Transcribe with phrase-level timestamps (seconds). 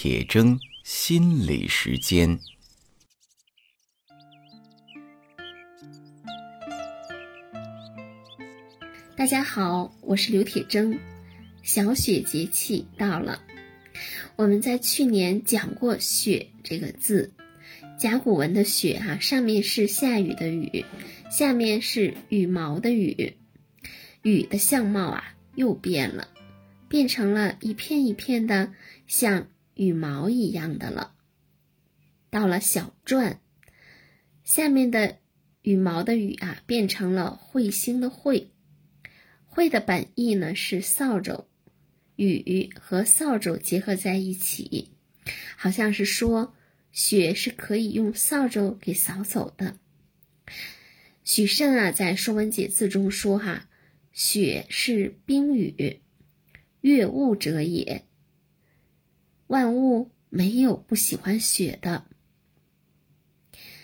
[0.00, 2.38] 铁铮心理时间。
[9.16, 10.96] 大家好，我是刘铁铮。
[11.64, 13.42] 小雪节气到了，
[14.36, 17.32] 我们在去年讲过“雪”这个字，
[17.98, 20.84] 甲骨文的“雪”哈，上面是下雨的“雨”，
[21.28, 23.36] 下面是羽毛的“羽”，
[24.22, 26.28] 雨的相貌啊又变了，
[26.88, 28.72] 变成了一片一片的
[29.08, 31.14] 像羽毛一样的了。
[32.30, 33.38] 到了小篆，
[34.42, 35.18] 下面的
[35.62, 38.48] 羽毛的“羽”啊变成了彗星的“彗
[39.54, 41.46] ”，“彗”的本意呢是扫帚。
[42.16, 44.90] 雨和扫帚结合在一起，
[45.56, 46.54] 好像是说
[46.90, 49.78] 雪是可以用扫帚给扫走的。
[51.22, 53.68] 许慎啊，在《说文解字》中说：“哈，
[54.12, 56.00] 雪是冰雨，
[56.80, 58.07] 悦物者也。
[59.48, 62.06] 万物没有不喜欢雪的。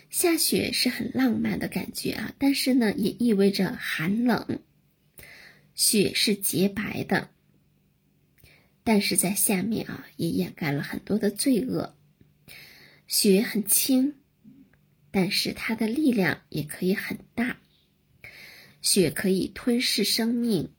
[0.09, 4.61] 下雪是很浪漫的感觉啊，但是呢，也意味着寒冷。
[5.73, 7.29] 雪是洁白的。”
[8.85, 11.97] 但是在下面啊，也掩盖了很多的罪恶。
[13.07, 14.13] 雪很轻，
[15.09, 17.59] 但是它的力量也可以很大。
[18.81, 20.71] 雪可以吞噬生命，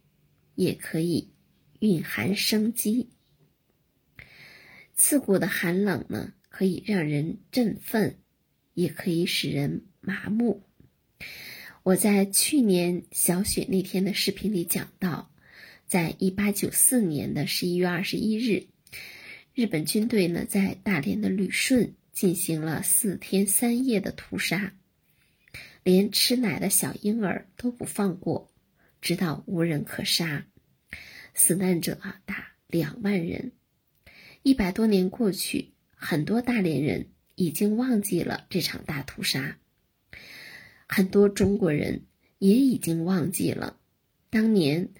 [0.54, 1.34] 也可以
[1.80, 3.10] 蕴含生机。
[4.96, 8.18] 刺骨的寒冷呢，可以让人振奋，
[8.74, 10.64] 也可以使人麻木。
[11.84, 15.30] 我在去年小雪那天的视频里讲到。
[15.88, 18.66] 在一八九四年的十一月二十一日，
[19.54, 24.74] 日本军队呢在大连的旅顺进行了四天三夜的屠杀，
[25.84, 28.52] 连吃奶的小婴儿都不放过，
[29.00, 30.48] 直到无人可杀，
[31.34, 33.52] 死难者啊达两万人。
[34.46, 39.58] 一百多年过去，很多大连人已经忘记了这场大屠杀，
[40.86, 42.06] 很多中国人
[42.38, 43.80] 也已经忘记了
[44.30, 44.90] 当年。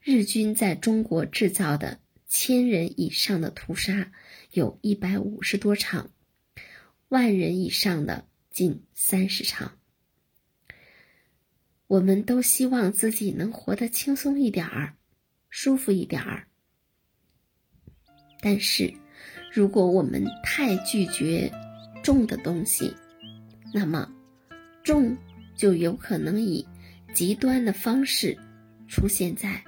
[0.00, 4.10] 日军在中国制造的千人以上的屠杀
[4.50, 6.10] 有一百五十多场，
[7.08, 9.78] 万人以上的近三十场。
[11.86, 14.96] 我们都希望自己能活得轻松一点儿，
[15.48, 16.48] 舒服一点儿。
[18.40, 18.92] 但是，
[19.56, 21.50] 如果我们太拒绝
[22.02, 22.92] 重的东西，
[23.72, 24.06] 那么
[24.82, 25.16] 重
[25.54, 26.62] 就有可能以
[27.14, 28.36] 极端的方式
[28.86, 29.58] 出现在。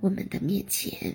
[0.00, 1.14] 我们的面前。